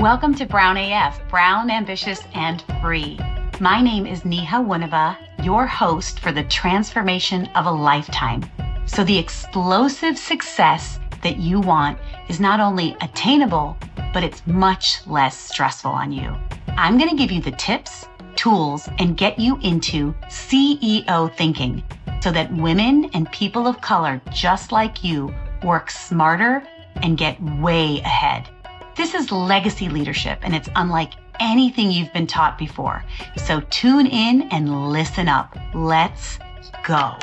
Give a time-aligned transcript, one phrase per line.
[0.00, 3.18] Welcome to Brown AF, Brown, Ambitious, and Free.
[3.60, 8.42] My name is Neha Wunava, your host for the transformation of a lifetime.
[8.86, 11.98] So the explosive success that you want
[12.30, 13.76] is not only attainable,
[14.14, 16.34] but it's much less stressful on you.
[16.68, 21.84] I'm going to give you the tips, tools, and get you into CEO thinking
[22.22, 26.66] so that women and people of color just like you work smarter
[27.02, 28.48] and get way ahead.
[28.96, 33.04] This is legacy leadership and it's unlike anything you've been taught before.
[33.36, 35.56] So tune in and listen up.
[35.74, 36.38] Let's
[36.84, 37.14] go.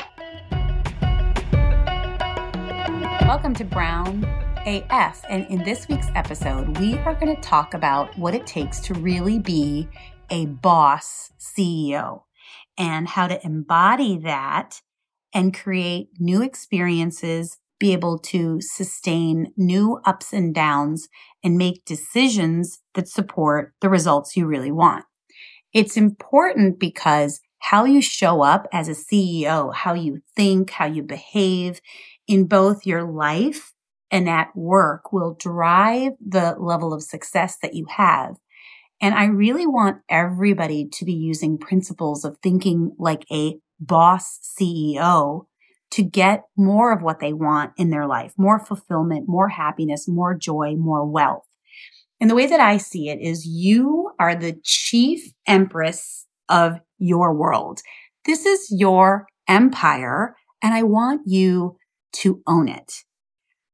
[3.22, 4.24] Welcome to Brown
[4.66, 5.22] AF.
[5.30, 8.94] And in this week's episode, we are going to talk about what it takes to
[8.94, 9.90] really be
[10.30, 12.24] a boss CEO
[12.78, 14.82] and how to embody that
[15.34, 21.10] and create new experiences, be able to sustain new ups and downs
[21.44, 25.06] and make decisions that support the results you really want.
[25.74, 31.04] It's important because how you show up as a CEO, how you think, how you
[31.04, 31.82] behave
[32.28, 33.74] in both your life
[34.12, 38.36] and at work will drive the level of success that you have.
[39.02, 45.46] And I really want everybody to be using principles of thinking like a boss CEO
[45.92, 50.36] to get more of what they want in their life, more fulfillment, more happiness, more
[50.36, 51.46] joy, more wealth.
[52.20, 57.34] And the way that I see it is you are the chief empress of your
[57.34, 57.82] world.
[58.26, 61.78] This is your empire and I want you
[62.14, 63.04] to own it.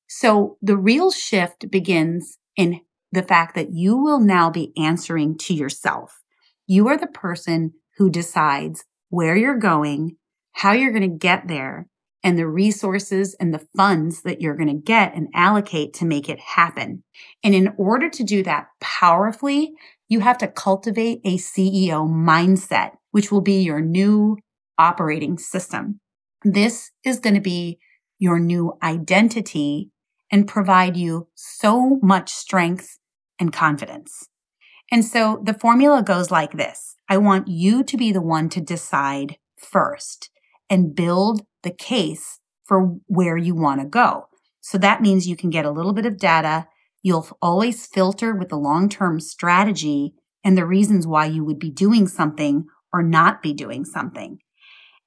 [0.08, 5.53] So the real shift begins in the fact that you will now be answering to
[5.53, 6.22] yourself.
[6.67, 10.17] You are the person who decides where you're going,
[10.53, 11.88] how you're going to get there,
[12.24, 16.30] and the resources and the funds that you're going to get and allocate to make
[16.30, 17.04] it happen.
[17.44, 19.74] And in order to do that powerfully,
[20.08, 24.38] you have to cultivate a CEO mindset, which will be your new
[24.78, 26.00] operating system.
[26.44, 27.80] This is going to be
[28.20, 29.89] your new identity
[30.32, 32.98] and provide you so much strength
[33.39, 34.30] and confidence.
[34.92, 36.95] And so the formula goes like this.
[37.10, 40.30] I want you to be the one to decide first
[40.73, 44.26] and build the case for where you want to go.
[44.60, 46.66] So that means you can get a little bit of data.
[47.04, 52.08] You'll always filter with the long-term strategy and the reasons why you would be doing
[52.08, 54.39] something or not be doing something.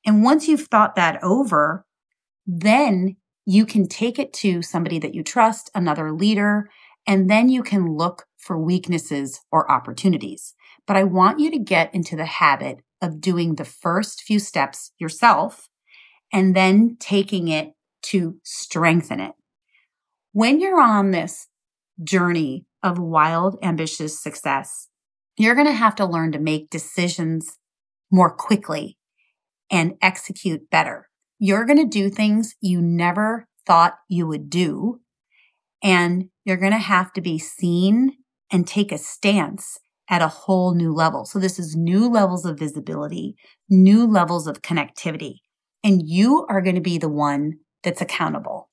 [0.06, 1.84] And once you've thought that over,
[2.46, 6.70] then you can take it to somebody that you trust, another leader,
[7.08, 10.54] and then you can look for weaknesses or opportunities.
[10.86, 14.92] But I want you to get into the habit of doing the first few steps
[14.98, 15.68] yourself
[16.32, 19.32] and then taking it to strengthen it.
[20.32, 21.48] When you're on this
[22.02, 24.88] journey of wild, ambitious success,
[25.36, 27.58] you're going to have to learn to make decisions
[28.10, 28.96] more quickly
[29.70, 31.08] and execute better.
[31.38, 35.00] You're going to do things you never thought you would do.
[35.82, 38.12] And you're going to have to be seen
[38.50, 39.78] and take a stance
[40.08, 41.24] at a whole new level.
[41.24, 43.36] So this is new levels of visibility,
[43.68, 45.40] new levels of connectivity,
[45.82, 48.70] and you are going to be the one that's accountable.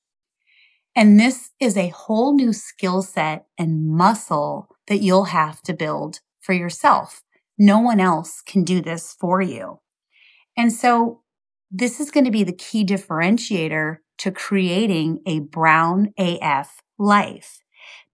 [0.95, 6.19] And this is a whole new skill set and muscle that you'll have to build
[6.39, 7.23] for yourself.
[7.57, 9.79] No one else can do this for you.
[10.55, 11.21] And so
[11.71, 17.59] this is going to be the key differentiator to creating a brown AF life.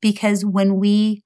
[0.01, 1.23] Because when we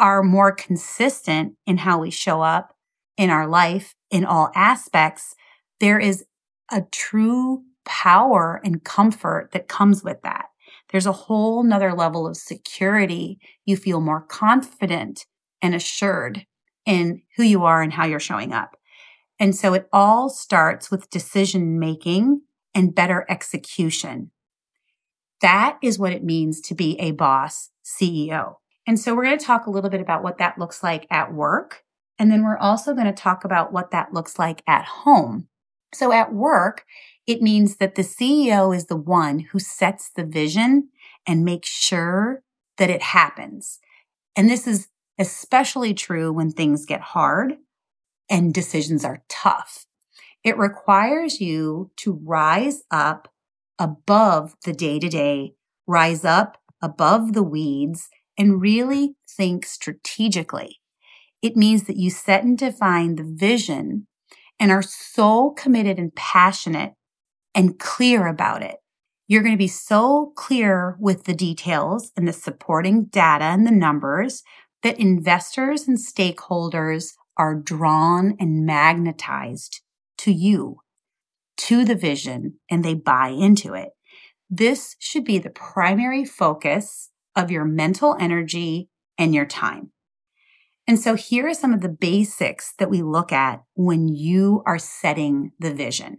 [0.00, 2.74] are more consistent in how we show up
[3.16, 5.34] in our life in all aspects,
[5.78, 6.24] there is
[6.72, 10.46] a true power and comfort that comes with that.
[10.90, 13.38] There's a whole nother level of security.
[13.64, 15.26] You feel more confident
[15.62, 16.46] and assured
[16.86, 18.76] in who you are and how you're showing up.
[19.38, 22.42] And so it all starts with decision making
[22.74, 24.30] and better execution.
[25.40, 28.56] That is what it means to be a boss CEO.
[28.86, 31.32] And so we're going to talk a little bit about what that looks like at
[31.32, 31.84] work.
[32.18, 35.48] And then we're also going to talk about what that looks like at home.
[35.94, 36.84] So at work,
[37.26, 40.88] it means that the CEO is the one who sets the vision
[41.26, 42.42] and makes sure
[42.78, 43.78] that it happens.
[44.36, 44.88] And this is
[45.18, 47.56] especially true when things get hard
[48.28, 49.86] and decisions are tough.
[50.42, 53.28] It requires you to rise up
[53.78, 55.54] above the day to day,
[55.86, 58.08] rise up above the weeds
[58.40, 60.78] and really think strategically.
[61.42, 64.06] It means that you set and define the vision
[64.58, 66.94] and are so committed and passionate
[67.54, 68.76] and clear about it.
[69.28, 73.70] You're going to be so clear with the details and the supporting data and the
[73.72, 74.42] numbers,
[74.82, 79.82] that investors and stakeholders are drawn and magnetized
[80.16, 80.78] to you,
[81.58, 83.90] to the vision, and they buy into it.
[84.48, 88.88] This should be the primary focus of your mental energy
[89.18, 89.92] and your time.
[90.86, 94.78] And so here are some of the basics that we look at when you are
[94.78, 96.18] setting the vision.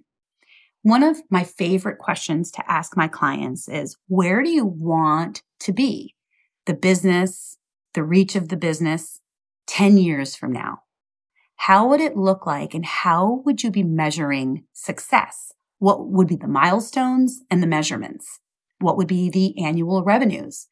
[0.84, 5.74] One of my favorite questions to ask my clients is where do you want to
[5.74, 6.16] be?
[6.66, 7.58] The business,
[7.94, 9.20] the reach of the business
[9.68, 10.80] 10 years from now?
[11.56, 15.54] How would it look like and how would you be measuring success?
[15.80, 18.40] What would be the milestones and the measurements?
[18.80, 20.68] What would be the annual revenues?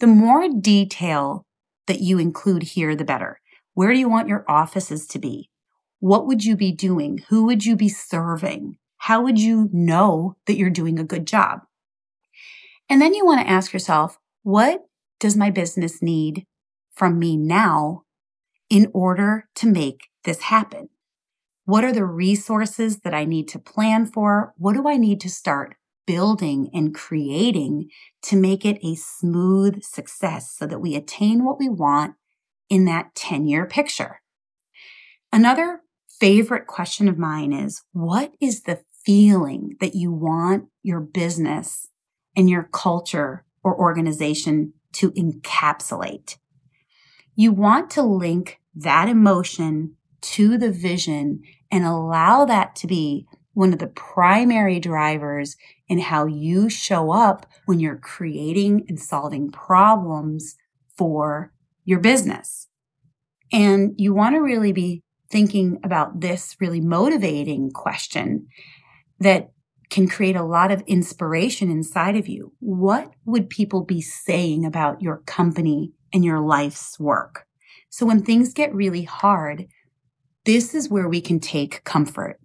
[0.00, 1.44] The more detail
[1.86, 3.38] that you include here, the better.
[3.74, 5.50] Where do you want your offices to be?
[5.98, 7.22] What would you be doing?
[7.28, 8.78] Who would you be serving?
[8.96, 11.60] How would you know that you're doing a good job?
[12.88, 14.80] And then you want to ask yourself, what
[15.18, 16.46] does my business need
[16.92, 18.04] from me now
[18.70, 20.88] in order to make this happen?
[21.66, 24.54] What are the resources that I need to plan for?
[24.56, 25.76] What do I need to start
[26.10, 27.88] building and creating
[28.20, 32.14] to make it a smooth success so that we attain what we want
[32.68, 34.20] in that 10 year picture?
[35.32, 35.82] Another
[36.18, 41.86] favorite question of mine is what is the feeling that you want your business
[42.36, 46.38] and your culture or organization to encapsulate?
[47.36, 53.72] You want to link that emotion to the vision and allow that to be one
[53.72, 55.56] of the primary drivers
[55.88, 60.56] in how you show up when you're creating and solving problems
[60.96, 61.52] for
[61.84, 62.68] your business.
[63.52, 68.46] And you want to really be thinking about this really motivating question
[69.18, 69.50] that
[69.90, 72.52] can create a lot of inspiration inside of you.
[72.60, 77.46] What would people be saying about your company and your life's work?
[77.90, 79.66] So when things get really hard,
[80.44, 82.38] this is where we can take comfort.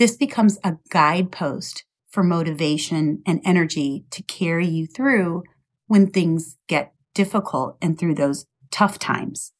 [0.00, 5.42] This becomes a guidepost for motivation and energy to carry you through
[5.88, 9.52] when things get difficult and through those tough times.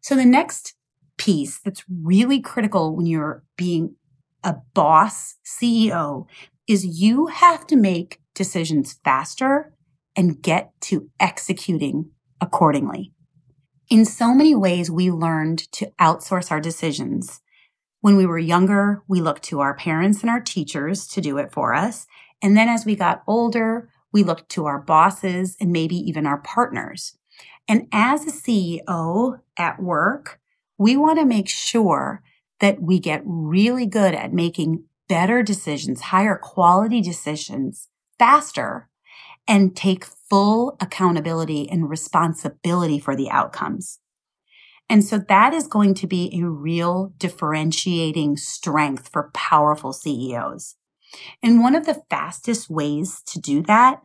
[0.00, 0.74] So the next
[1.16, 3.96] piece that's really critical when you're being
[4.44, 6.26] a boss CEO
[6.68, 9.74] is you have to make decisions faster
[10.14, 13.12] and get to executing accordingly.
[13.90, 17.40] In so many ways, we learned to outsource our decisions.
[18.00, 21.52] When we were younger, we looked to our parents and our teachers to do it
[21.52, 22.06] for us.
[22.40, 26.38] And then as we got older, we looked to our bosses and maybe even our
[26.38, 27.16] partners.
[27.66, 30.40] And as a CEO at work,
[30.78, 32.22] we want to make sure
[32.60, 38.88] that we get really good at making better decisions, higher quality decisions faster
[39.46, 43.98] and take full accountability and responsibility for the outcomes.
[44.90, 50.76] And so that is going to be a real differentiating strength for powerful CEOs.
[51.42, 54.02] And one of the fastest ways to do that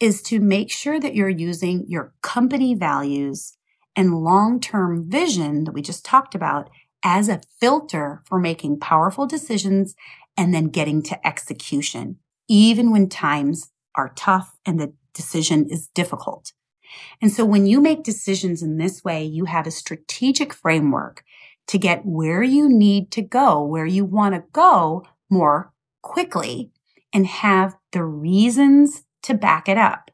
[0.00, 3.56] is to make sure that you're using your company values
[3.96, 6.70] and long-term vision that we just talked about
[7.04, 9.94] as a filter for making powerful decisions
[10.36, 12.18] and then getting to execution,
[12.48, 16.52] even when times are tough and the decision is difficult.
[17.20, 21.24] And so when you make decisions in this way, you have a strategic framework
[21.68, 26.70] to get where you need to go, where you want to go more quickly
[27.12, 30.10] and have the reasons to back it up.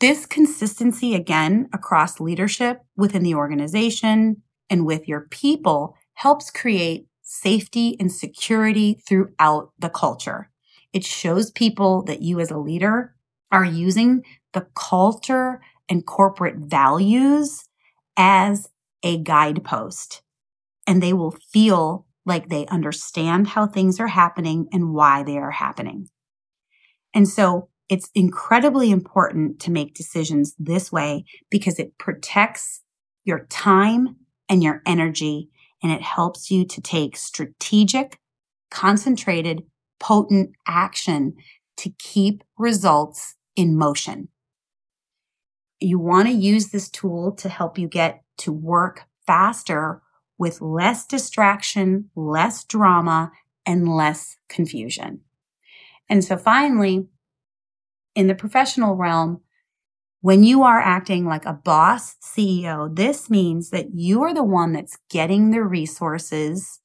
[0.00, 7.96] This consistency again across leadership within the organization and with your people helps create safety
[8.00, 10.50] and security throughout the culture.
[10.92, 13.14] It shows people that you as a leader
[13.52, 17.64] are using the culture and corporate values
[18.16, 18.68] as
[19.02, 20.22] a guidepost.
[20.86, 25.50] And they will feel like they understand how things are happening and why they are
[25.50, 26.08] happening.
[27.12, 32.82] And so it's incredibly important to make decisions this way because it protects
[33.24, 34.16] your time
[34.48, 35.48] and your energy
[35.82, 38.18] and it helps you to take strategic,
[38.70, 39.64] concentrated,
[39.98, 41.34] potent action
[41.78, 44.28] to keep results in motion.
[45.80, 50.02] You want to use this tool to help you get to work faster
[50.38, 53.32] with less distraction, less drama,
[53.66, 55.20] and less confusion.
[56.08, 57.06] And so finally,
[58.14, 59.42] in the professional realm,
[60.22, 64.72] when you are acting like a boss CEO, this means that you are the one
[64.72, 66.80] that's getting the resources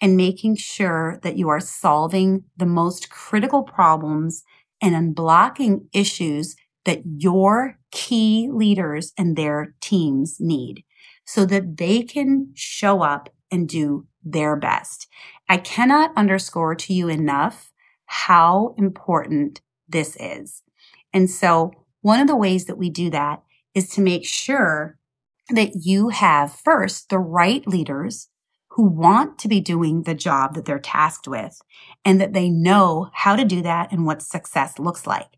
[0.00, 4.44] and making sure that you are solving the most critical problems
[4.82, 10.84] and unblocking issues that your key leaders and their teams need
[11.26, 15.06] so that they can show up and do their best.
[15.48, 17.72] I cannot underscore to you enough
[18.06, 20.62] how important this is.
[21.12, 23.42] And so one of the ways that we do that
[23.74, 24.98] is to make sure
[25.50, 28.28] that you have first the right leaders
[28.70, 31.60] who want to be doing the job that they're tasked with
[32.04, 35.28] and that they know how to do that and what success looks like.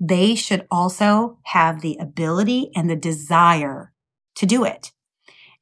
[0.00, 3.92] They should also have the ability and the desire
[4.36, 4.92] to do it.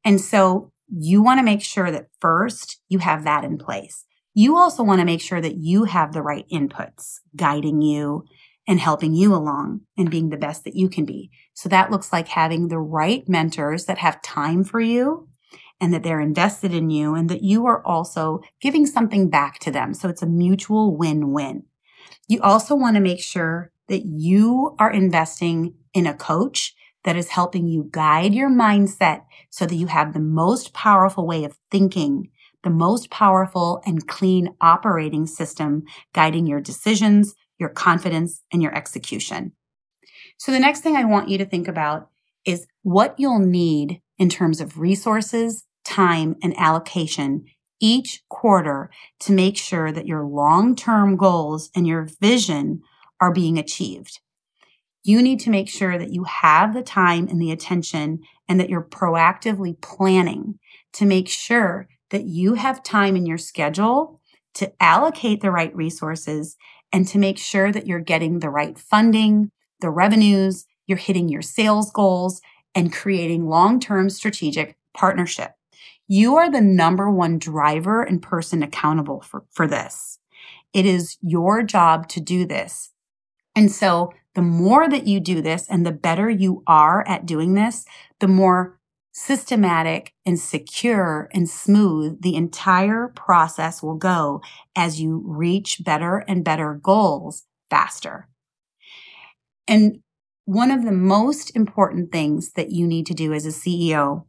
[0.05, 4.05] And so you want to make sure that first you have that in place.
[4.35, 8.25] You also want to make sure that you have the right inputs guiding you
[8.69, 11.31] and helping you along and being the best that you can be.
[11.55, 15.29] So that looks like having the right mentors that have time for you
[15.81, 19.71] and that they're invested in you and that you are also giving something back to
[19.71, 19.95] them.
[19.95, 21.65] So it's a mutual win-win.
[22.29, 26.75] You also want to make sure that you are investing in a coach
[27.05, 31.45] that is helping you guide your mindset so that you have the most powerful way
[31.45, 32.31] of thinking,
[32.65, 39.53] the most powerful and clean operating system guiding your decisions, your confidence, and your execution.
[40.39, 42.11] So the next thing I want you to think about
[42.45, 47.45] is what you'll need in terms of resources, time, and allocation
[47.81, 48.91] each quarter
[49.21, 52.83] to make sure that your long-term goals and your vision
[53.21, 54.21] are being achieved
[55.07, 58.19] you need to make sure that you have the time and the attention
[58.49, 60.59] and that you're proactively planning
[60.93, 64.21] to make sure that you have time in your schedule
[64.55, 66.57] to allocate the right resources
[66.93, 71.43] and to make sure that you're getting the right funding, the revenues, you're hitting your
[71.43, 72.41] sales goals
[72.75, 75.53] and creating long-term strategic partnership.
[76.09, 80.19] You are the number one driver and person accountable for, for this.
[80.73, 82.91] It is your job to do this.
[83.57, 87.55] And so the more that you do this and the better you are at doing
[87.55, 87.87] this,
[88.21, 88.79] the more
[89.13, 94.43] systematic and secure and smooth the entire process will go
[94.77, 98.29] as you reach better and better goals faster.
[99.67, 100.01] And
[100.45, 104.27] one of the most important things that you need to do as a CEO,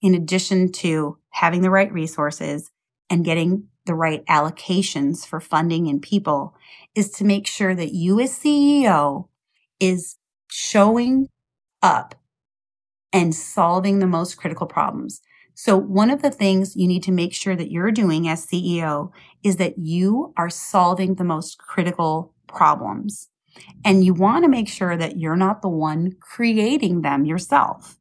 [0.00, 2.70] in addition to having the right resources
[3.10, 6.54] and getting the right allocations for funding and people,
[6.94, 9.28] is to make sure that you as CEO
[9.80, 10.16] is
[10.48, 11.28] showing
[11.82, 12.14] up
[13.12, 15.20] and solving the most critical problems.
[15.54, 19.10] So one of the things you need to make sure that you're doing as CEO
[19.42, 23.28] is that you are solving the most critical problems.
[23.84, 27.98] And you want to make sure that you're not the one creating them yourself.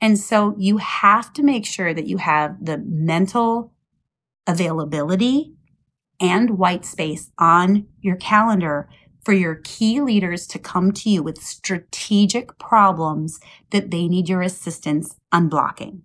[0.00, 3.72] And so you have to make sure that you have the mental
[4.48, 5.52] availability
[6.20, 8.88] and white space on your calendar
[9.22, 13.38] for your key leaders to come to you with strategic problems
[13.70, 16.00] that they need your assistance unblocking.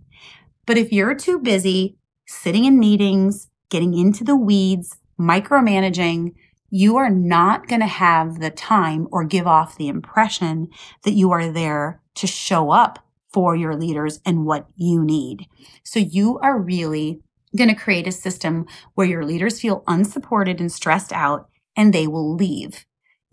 [0.66, 1.98] But if you're too busy
[2.28, 6.34] sitting in meetings, getting into the weeds, micromanaging,
[6.70, 10.68] you are not going to have the time or give off the impression
[11.04, 13.00] that you are there to show up
[13.32, 15.48] for your leaders and what you need.
[15.84, 17.22] So you are really
[17.56, 22.08] going to create a system where your leaders feel unsupported and stressed out and they
[22.08, 22.86] will leave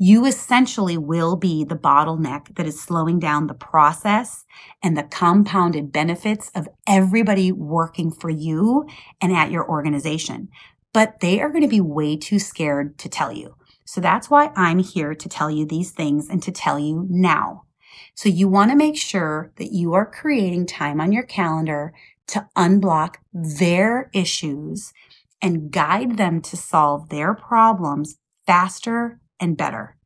[0.03, 4.47] you essentially will be the bottleneck that is slowing down the process
[4.83, 8.87] and the compounded benefits of everybody working for you
[9.21, 10.49] and at your organization.
[10.95, 13.57] But they are going to be way too scared to tell you.
[13.85, 17.65] So that's why I'm here to tell you these things and to tell you now.
[18.15, 21.93] So you want to make sure that you are creating time on your calendar
[22.31, 24.93] to unblock their issues
[25.43, 29.97] and guide them to solve their problems faster and better.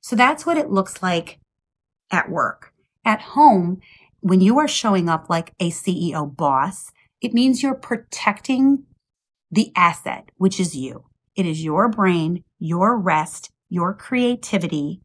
[0.00, 1.38] So that's what it looks like
[2.10, 2.72] at work.
[3.04, 3.80] At home,
[4.20, 8.84] when you are showing up like a CEO boss, it means you're protecting
[9.50, 11.04] the asset, which is you.
[11.36, 15.00] It is your brain, your rest, your creativity.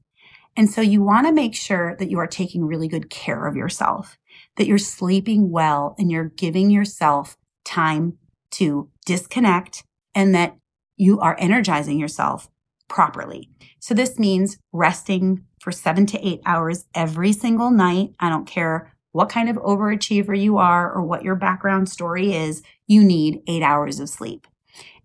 [0.57, 3.55] And so you want to make sure that you are taking really good care of
[3.55, 4.17] yourself,
[4.57, 8.17] that you're sleeping well and you're giving yourself time
[8.51, 9.83] to disconnect
[10.13, 10.55] and that
[10.95, 12.49] you are energizing yourself
[12.87, 13.49] properly.
[13.79, 18.11] So this means resting for seven to eight hours every single night.
[18.19, 22.61] I don't care what kind of overachiever you are or what your background story is,
[22.85, 24.45] you need eight hours of sleep.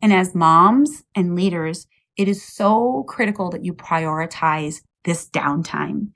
[0.02, 6.08] And as moms and leaders, it is so critical that you prioritize this downtime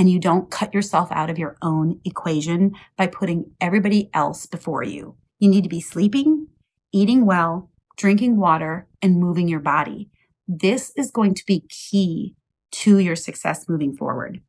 [0.00, 4.82] and you don't cut yourself out of your own equation by putting everybody else before
[4.82, 5.14] you.
[5.38, 6.46] You need to be sleeping,
[6.90, 10.08] eating well, drinking water, and moving your body.
[10.48, 12.34] This is going to be key
[12.70, 14.40] to your success moving forward.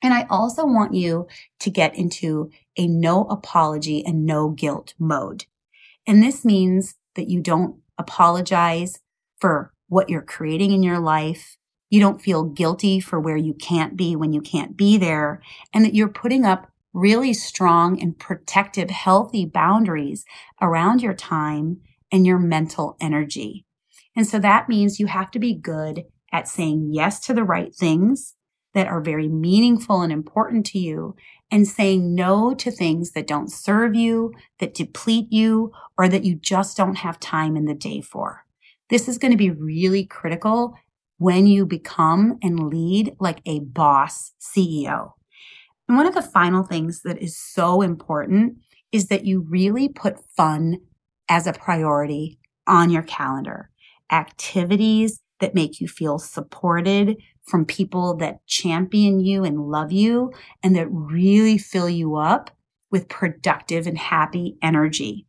[0.00, 1.26] And I also want you
[1.58, 5.46] to get into a no apology and no guilt mode.
[6.06, 9.00] And this means that you don't apologize
[9.40, 11.56] for what you're creating in your life.
[11.90, 15.40] You don't feel guilty for where you can't be when you can't be there
[15.72, 20.24] and that you're putting up really strong and protective, healthy boundaries
[20.62, 23.66] around your time and your mental energy.
[24.16, 27.74] And so that means you have to be good at saying yes to the right
[27.74, 28.34] things
[28.74, 31.14] that are very meaningful and important to you
[31.50, 36.34] and saying no to things that don't serve you, that deplete you, or that you
[36.34, 38.44] just don't have time in the day for.
[38.90, 40.74] This is going to be really critical
[41.18, 45.12] when you become and lead like a boss CEO.
[45.88, 48.56] And one of the final things that is so important
[48.92, 50.78] is that you really put fun
[51.28, 53.70] as a priority on your calendar.
[54.10, 60.74] Activities that make you feel supported from people that champion you and love you and
[60.76, 62.50] that really fill you up
[62.90, 65.26] with productive and happy energy.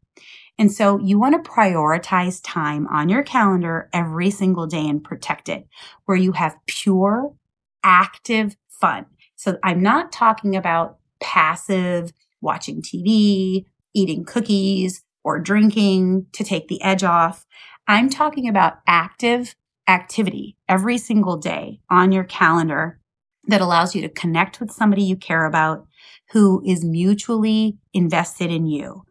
[0.57, 5.49] And so you want to prioritize time on your calendar every single day and protect
[5.49, 5.67] it
[6.05, 7.33] where you have pure,
[7.83, 9.05] active fun.
[9.35, 16.81] So I'm not talking about passive watching TV, eating cookies, or drinking to take the
[16.81, 17.45] edge off.
[17.87, 19.55] I'm talking about active
[19.87, 22.99] activity every single day on your calendar
[23.47, 25.85] that allows you to connect with somebody you care about
[26.31, 29.03] who is mutually invested in you.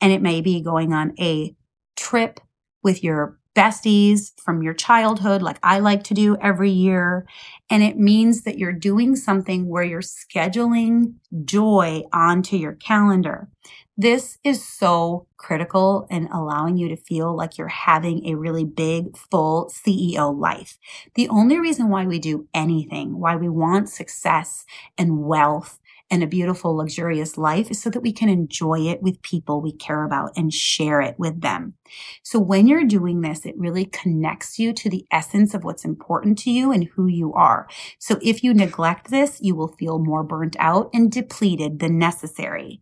[0.00, 1.54] And it may be going on a
[1.96, 2.40] trip
[2.82, 7.26] with your besties from your childhood, like I like to do every year.
[7.70, 13.48] And it means that you're doing something where you're scheduling joy onto your calendar.
[13.96, 19.16] This is so critical in allowing you to feel like you're having a really big,
[19.16, 20.78] full CEO life.
[21.14, 24.66] The only reason why we do anything, why we want success
[24.98, 25.78] and wealth
[26.10, 30.04] and a beautiful, luxurious life so that we can enjoy it with people we care
[30.04, 31.74] about and share it with them.
[32.22, 36.38] So when you're doing this, it really connects you to the essence of what's important
[36.38, 37.68] to you and who you are.
[37.98, 42.80] So if you neglect this, you will feel more burnt out and depleted than necessary.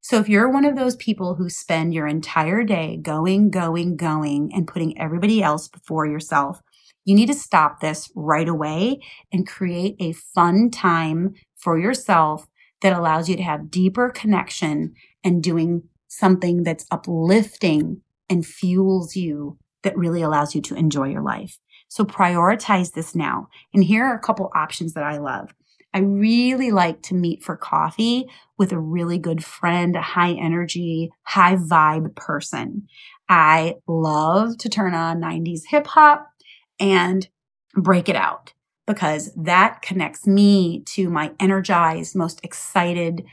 [0.00, 4.50] So if you're one of those people who spend your entire day going, going, going
[4.54, 6.62] and putting everybody else before yourself,
[7.04, 9.00] you need to stop this right away
[9.32, 12.46] and create a fun time for yourself
[12.82, 19.58] that allows you to have deeper connection and doing something that's uplifting and fuels you
[19.82, 21.58] that really allows you to enjoy your life.
[21.88, 23.48] So prioritize this now.
[23.74, 25.52] And here are a couple options that I love.
[25.92, 31.10] I really like to meet for coffee with a really good friend, a high energy,
[31.24, 32.86] high vibe person.
[33.28, 36.30] I love to turn on 90s hip hop
[36.78, 37.28] and
[37.74, 38.52] break it out
[38.90, 43.24] because that connects me to my energized, most excited,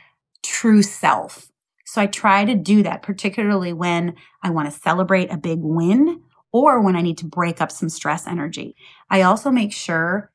[0.44, 1.52] true self.
[1.84, 6.22] So I try to do that, particularly when I want to celebrate a big win
[6.52, 8.76] or when I need to break up some stress energy.
[9.10, 10.32] I also make sure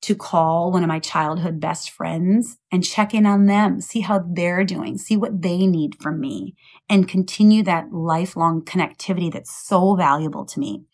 [0.00, 4.24] to call one of my childhood best friends and check in on them, see how
[4.24, 6.54] they're doing, see what they need from me,
[6.88, 10.84] and continue that lifelong connectivity that's so valuable to me.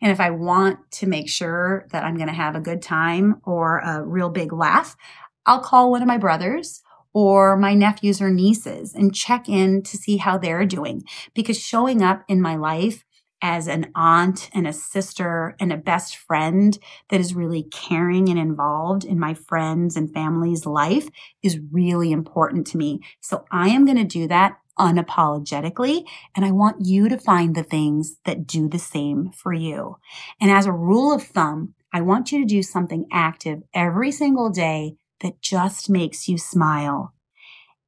[0.00, 3.40] And if I want to make sure that I'm going to have a good time
[3.44, 4.96] or a real big laugh,
[5.44, 9.96] I'll call one of my brothers or my nephews or nieces and check in to
[9.96, 11.02] see how they're doing
[11.34, 13.04] because showing up in my life
[13.42, 16.78] as an aunt and a sister and a best friend
[17.10, 21.08] that is really caring and involved in my friends and family's life
[21.42, 23.00] is really important to me.
[23.20, 26.04] So I am going to do that unapologetically.
[26.34, 29.96] And I want you to find the things that do the same for you.
[30.40, 34.50] And as a rule of thumb, I want you to do something active every single
[34.50, 37.12] day that just makes you smile.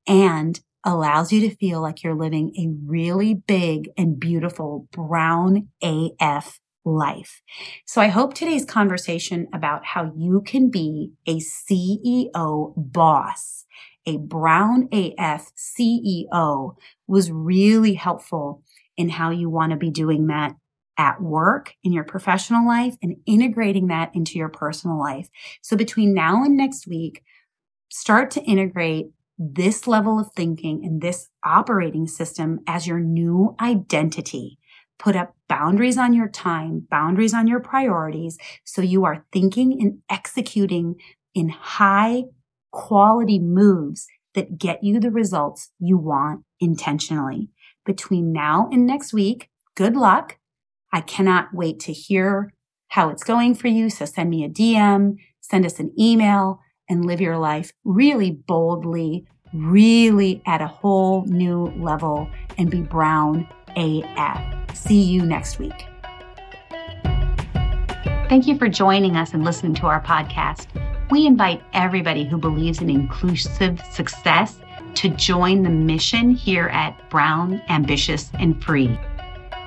[0.07, 6.61] And allows you to feel like you're living a really big and beautiful brown AF
[6.85, 7.40] life.
[7.87, 13.64] So I hope today's conversation about how you can be a CEO boss,
[14.07, 16.75] a brown AF CEO
[17.07, 18.62] was really helpful
[18.97, 20.55] in how you want to be doing that
[20.97, 25.29] at work in your professional life and integrating that into your personal life.
[25.62, 27.23] So between now and next week,
[27.90, 29.07] start to integrate
[29.38, 34.59] this level of thinking and this operating system as your new identity.
[34.99, 38.38] Put up boundaries on your time, boundaries on your priorities.
[38.64, 40.97] So you are thinking and executing
[41.35, 42.25] in high
[42.70, 47.51] quality moves that get you the results you want intentionally.
[47.85, 50.38] Between now and next week, good luck.
[50.92, 52.53] I cannot wait to hear
[52.88, 53.90] how it's going for you.
[53.90, 59.27] So send me a DM, send us an email and live your life really boldly,
[59.53, 64.77] really at a whole new level and be brown AF.
[64.77, 65.87] See you next week.
[68.29, 70.66] Thank you for joining us and listening to our podcast.
[71.11, 74.59] We invite everybody who believes in inclusive success
[74.94, 78.99] to join the mission here at Brown, Ambitious, and Free.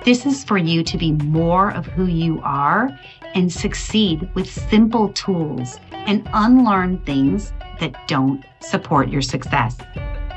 [0.04, 2.90] This is for you to be more of who you are
[3.36, 9.78] and succeed with simple tools and unlearn things that don't support your success.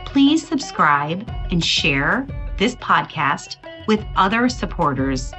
[0.05, 2.27] Please subscribe and share
[2.59, 5.33] this podcast with other supporters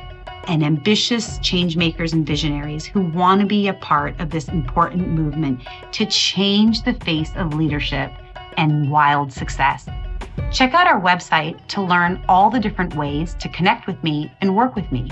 [0.48, 5.08] and ambitious change makers and visionaries who want to be a part of this important
[5.10, 5.62] movement
[5.92, 8.12] to change the face of leadership
[8.58, 9.88] and wild success.
[10.52, 14.56] Check out our website to learn all the different ways to connect with me and
[14.56, 15.10] work with me.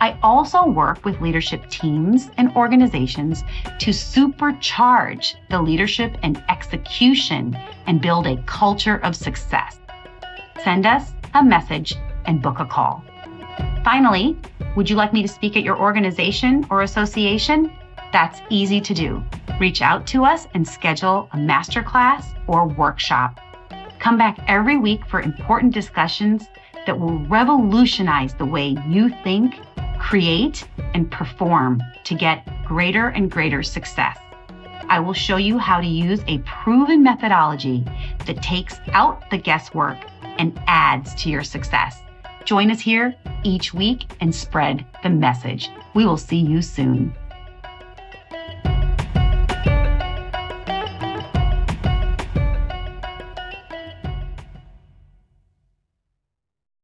[0.00, 3.42] I also work with leadership teams and organizations
[3.80, 9.80] to supercharge the leadership and execution and build a culture of success.
[10.62, 11.96] Send us a message
[12.26, 13.02] and book a call.
[13.84, 14.36] Finally,
[14.76, 17.72] would you like me to speak at your organization or association?
[18.12, 19.22] That's easy to do.
[19.60, 23.40] Reach out to us and schedule a masterclass or workshop.
[23.98, 26.46] Come back every week for important discussions
[26.86, 29.54] that will revolutionize the way you think,
[29.98, 34.18] create, and perform to get greater and greater success.
[34.88, 37.84] I will show you how to use a proven methodology
[38.26, 42.02] that takes out the guesswork and adds to your success.
[42.48, 45.68] Join us here each week and spread the message.
[45.92, 47.14] We will see you soon.